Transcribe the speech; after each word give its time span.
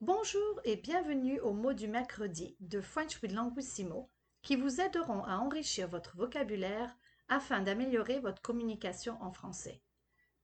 Bonjour 0.00 0.60
et 0.62 0.76
bienvenue 0.76 1.40
aux 1.40 1.52
mots 1.52 1.72
du 1.72 1.88
mercredi 1.88 2.56
de 2.60 2.80
French 2.80 3.20
with 3.20 3.32
Languissimo 3.32 4.08
qui 4.42 4.54
vous 4.54 4.80
aideront 4.80 5.24
à 5.24 5.38
enrichir 5.38 5.88
votre 5.88 6.16
vocabulaire 6.16 6.96
afin 7.28 7.62
d'améliorer 7.62 8.20
votre 8.20 8.40
communication 8.40 9.20
en 9.20 9.32
français. 9.32 9.82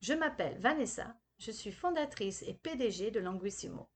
Je 0.00 0.12
m'appelle 0.12 0.58
Vanessa, 0.58 1.16
je 1.38 1.52
suis 1.52 1.70
fondatrice 1.70 2.42
et 2.42 2.54
PDG 2.54 3.12
de 3.12 3.20
Languissimo. 3.20 3.88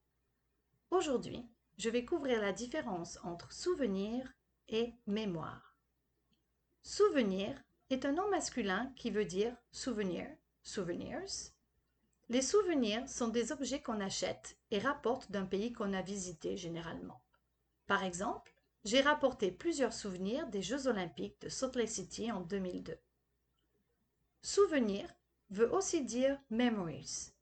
Aujourd'hui, 0.91 1.45
je 1.77 1.89
vais 1.89 2.05
couvrir 2.05 2.39
la 2.39 2.53
différence 2.53 3.19
entre 3.23 3.51
souvenir 3.51 4.33
et 4.69 4.93
mémoire. 5.07 5.77
Souvenir 6.83 7.61
est 7.89 8.05
un 8.05 8.13
nom 8.13 8.29
masculin 8.29 8.93
qui 8.95 9.11
veut 9.11 9.25
dire 9.25 9.57
souvenir, 9.73 10.25
souvenirs, 10.63 11.21
les 12.29 12.43
souvenirs 12.43 13.09
sont 13.09 13.29
des 13.29 13.51
objets 13.51 13.81
qu'on 13.81 13.99
achète 13.99 14.55
et 14.69 14.77
rapporte 14.77 15.31
d'un 15.31 15.45
pays 15.45 15.73
qu'on 15.73 15.93
a 15.93 16.03
visité 16.03 16.57
généralement. 16.57 17.23
Par 17.87 18.03
exemple, 18.03 18.53
j'ai 18.85 19.01
rapporté 19.01 19.51
plusieurs 19.51 19.93
souvenirs 19.93 20.47
des 20.47 20.61
Jeux 20.61 20.87
olympiques 20.87 21.41
de 21.41 21.49
Salt 21.49 21.75
Lake 21.75 21.89
City 21.89 22.31
en 22.31 22.41
2002. 22.41 22.97
Souvenir 24.43 25.09
veut 25.49 25.73
aussi 25.73 26.03
dire 26.03 26.39
memories. 26.51 27.33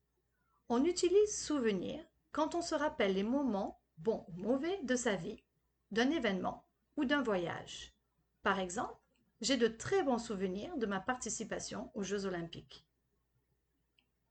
On 0.69 0.85
utilise 0.85 1.37
souvenir 1.37 2.01
quand 2.31 2.55
on 2.55 2.61
se 2.61 2.73
rappelle 2.73 3.13
les 3.13 3.23
moments, 3.23 3.81
bons 3.97 4.25
ou 4.29 4.41
mauvais, 4.41 4.79
de 4.83 4.95
sa 4.95 5.15
vie, 5.15 5.43
d'un 5.91 6.09
événement 6.11 6.65
ou 6.95 7.03
d'un 7.03 7.21
voyage. 7.21 7.93
Par 8.41 8.59
exemple, 8.59 8.95
j'ai 9.41 9.57
de 9.57 9.67
très 9.67 10.01
bons 10.03 10.17
souvenirs 10.17 10.77
de 10.77 10.85
ma 10.85 11.01
participation 11.01 11.91
aux 11.93 12.03
Jeux 12.03 12.25
olympiques. 12.25 12.86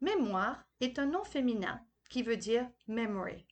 Mémoire 0.06 0.64
est 0.78 1.00
un 1.00 1.06
nom 1.06 1.24
féminin 1.24 1.84
qui 2.10 2.22
veut 2.22 2.36
dire 2.36 2.70
memory. 2.86 3.44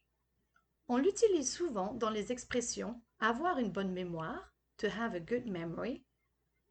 On 0.86 0.98
l'utilise 0.98 1.52
souvent 1.52 1.94
dans 1.94 2.10
les 2.10 2.30
expressions 2.30 3.02
avoir 3.18 3.58
une 3.58 3.72
bonne 3.72 3.90
mémoire, 3.90 4.54
to 4.76 4.86
have 4.86 5.16
a 5.16 5.18
good 5.18 5.46
memory, 5.46 6.04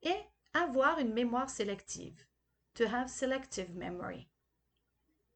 et 0.01 0.15
avoir 0.53 0.99
une 0.99 1.11
mémoire 1.11 1.49
sélective, 1.49 2.17
to 2.75 2.85
have 2.85 3.09
selective 3.09 3.75
memory. 3.75 4.29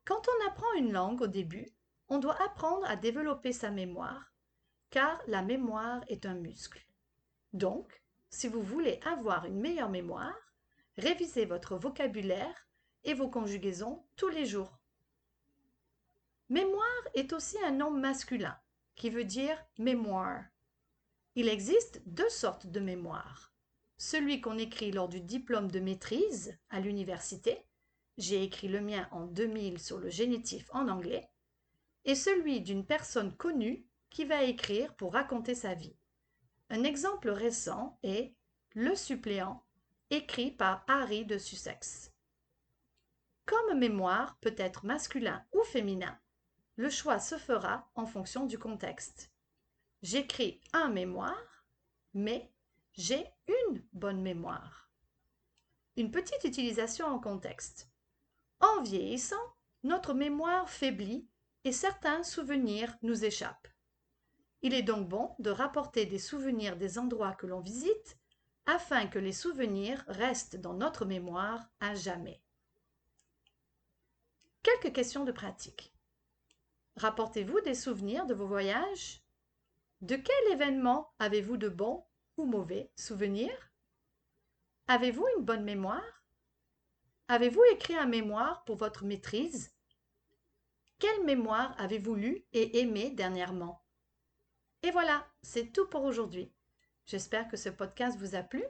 Quand 0.06 0.22
on 0.30 0.48
apprend 0.48 0.72
une 0.78 0.94
langue 0.94 1.24
au 1.24 1.28
début, 1.28 1.68
on 2.08 2.18
doit 2.18 2.42
apprendre 2.42 2.86
à 2.86 2.96
développer 2.96 3.52
sa 3.52 3.70
mémoire, 3.70 4.32
car 4.92 5.22
la 5.28 5.42
mémoire 5.42 6.06
est 6.08 6.26
un 6.26 6.36
muscle. 6.36 6.88
Donc, 7.52 8.02
si 8.30 8.48
vous 8.48 8.62
voulez 8.62 9.02
avoir 9.04 9.44
une 9.44 9.60
meilleure 9.60 9.90
mémoire, 9.90 10.40
révisez 10.96 11.44
votre 11.44 11.76
vocabulaire 11.76 12.68
et 13.08 13.14
vos 13.14 13.30
conjugaisons 13.30 14.04
tous 14.18 14.28
les 14.28 14.46
jours. 14.46 14.78
Mémoire 16.50 16.86
est 17.16 17.34
aussi 17.34 17.58
un 17.64 17.72
nom 17.72 17.90
masculin 17.90 18.60
qui 18.96 19.10
veut 19.10 19.24
dire 19.24 19.58
mémoire. 19.80 20.44
Il 21.36 21.48
existe 21.48 22.02
deux 22.06 22.30
sortes 22.30 22.68
de 22.68 22.82
mémoire. 22.82 23.54
Celui 23.98 24.42
qu'on 24.42 24.58
écrit 24.58 24.92
lors 24.92 25.08
du 25.08 25.22
diplôme 25.22 25.72
de 25.72 25.80
maîtrise 25.80 26.60
à 26.70 26.82
l'université, 26.82 27.66
j'ai 28.18 28.44
écrit 28.44 28.68
le 28.68 28.82
mien 28.82 29.08
en 29.12 29.26
2000 29.26 29.80
sur 29.80 30.00
le 30.00 30.10
génitif 30.10 30.68
en 30.74 30.90
anglais, 30.90 31.30
et 32.04 32.16
celui 32.16 32.62
d'une 32.62 32.86
personne 32.86 33.36
connue 33.36 33.86
qui 34.10 34.26
va 34.26 34.44
écrire 34.44 34.94
pour 34.96 35.14
raconter 35.14 35.56
sa 35.56 35.74
vie. 35.76 35.96
Un 36.70 36.84
exemple 36.84 37.30
récent 37.30 38.00
est 38.04 38.36
Le 38.74 38.96
suppléant, 38.96 39.64
écrit 40.10 40.52
par 40.52 40.84
Harry 40.88 41.26
de 41.26 41.38
Sussex. 41.38 42.12
Comme 43.48 43.80
mémoire 43.80 44.38
peut 44.42 44.56
être 44.58 44.86
masculin 44.86 45.42
ou 45.54 45.64
féminin, 45.64 46.20
le 46.76 46.90
choix 46.90 47.18
se 47.18 47.38
fera 47.38 47.90
en 47.96 48.06
fonction 48.06 48.46
du 48.46 48.60
contexte. 48.60 49.32
J'écris 50.02 50.60
un 50.74 50.90
mémoire, 50.90 51.66
mais 52.14 52.52
j'ai 52.92 53.26
une 53.48 53.82
bonne 53.94 54.22
mémoire. 54.22 54.92
Une 55.96 56.12
petite 56.12 56.44
utilisation 56.44 57.08
en 57.08 57.20
contexte. 57.20 57.90
En 58.60 58.82
vieillissant, 58.82 59.56
notre 59.84 60.14
mémoire 60.14 60.70
faiblit 60.70 61.30
et 61.64 61.72
certains 61.72 62.24
souvenirs 62.24 62.98
nous 63.02 63.24
échappent. 63.24 63.70
Il 64.62 64.74
est 64.74 64.84
donc 64.84 65.08
bon 65.08 65.34
de 65.40 65.52
rapporter 65.52 66.06
des 66.06 66.20
souvenirs 66.20 66.76
des 66.76 67.00
endroits 67.00 67.34
que 67.34 67.48
l'on 67.48 67.62
visite 67.62 68.20
afin 68.66 69.08
que 69.08 69.20
les 69.20 69.32
souvenirs 69.32 70.04
restent 70.10 70.58
dans 70.58 70.74
notre 70.74 71.06
mémoire 71.06 71.70
à 71.80 71.96
jamais. 71.96 72.42
Quelques 74.68 74.94
questions 74.94 75.24
de 75.24 75.32
pratique. 75.32 75.94
Rapportez-vous 76.98 77.62
des 77.62 77.74
souvenirs 77.74 78.26
de 78.26 78.34
vos 78.34 78.48
voyages? 78.48 79.24
De 80.02 80.18
quel 80.18 80.52
événement 80.52 81.14
avez-vous 81.20 81.56
de 81.56 81.70
bons 81.70 82.06
ou 82.36 82.44
mauvais 82.44 82.92
souvenirs? 82.98 83.72
Avez-vous 84.88 85.26
une 85.38 85.46
bonne 85.46 85.64
mémoire? 85.64 86.26
Avez-vous 87.30 87.64
écrit 87.72 87.96
un 87.96 88.08
mémoire 88.08 88.66
pour 88.66 88.76
votre 88.76 89.06
maîtrise? 89.06 89.74
Quelle 91.00 91.24
mémoire 91.24 91.74
avez-vous 91.80 92.16
lu 92.16 92.46
et 92.52 92.82
aimé 92.82 93.12
dernièrement? 93.12 93.82
Et 94.84 94.92
voilà, 94.92 95.26
c'est 95.44 95.72
tout 95.72 95.88
pour 95.88 96.04
aujourd'hui. 96.04 96.52
J'espère 97.06 97.48
que 97.48 97.56
ce 97.56 97.70
podcast 97.70 98.18
vous 98.20 98.36
a 98.36 98.44
plu. 98.44 98.66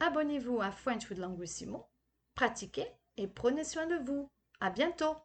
Abonnez-vous 0.00 0.62
à 0.62 0.70
French 0.70 1.10
with 1.10 1.18
Languissimo, 1.18 1.86
pratiquez 2.34 2.90
et 3.18 3.28
prenez 3.28 3.64
soin 3.64 3.86
de 3.86 3.96
vous. 3.96 4.30
À 4.60 4.70
bientôt! 4.70 5.16